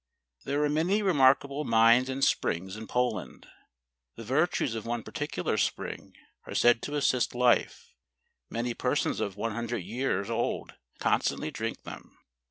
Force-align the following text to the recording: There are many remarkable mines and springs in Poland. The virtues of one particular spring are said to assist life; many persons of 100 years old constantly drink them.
There 0.45 0.63
are 0.63 0.67
many 0.67 1.03
remarkable 1.03 1.63
mines 1.63 2.09
and 2.09 2.23
springs 2.23 2.75
in 2.75 2.87
Poland. 2.87 3.45
The 4.15 4.23
virtues 4.23 4.73
of 4.73 4.87
one 4.87 5.03
particular 5.03 5.59
spring 5.59 6.15
are 6.47 6.55
said 6.55 6.81
to 6.81 6.95
assist 6.95 7.35
life; 7.35 7.93
many 8.49 8.73
persons 8.73 9.19
of 9.19 9.37
100 9.37 9.77
years 9.77 10.27
old 10.27 10.73
constantly 10.97 11.51
drink 11.51 11.83
them. 11.83 12.17